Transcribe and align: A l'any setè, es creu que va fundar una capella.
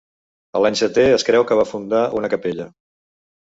A 0.59 0.61
l'any 0.65 0.77
setè, 0.79 1.03
es 1.19 1.27
creu 1.29 1.47
que 1.51 1.59
va 1.61 1.67
fundar 1.75 2.03
una 2.23 2.35
capella. 2.37 2.69